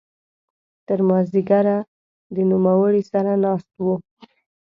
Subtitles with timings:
[0.87, 1.77] تر ماذیګره
[2.35, 3.95] د نوموړي سره ناست وو.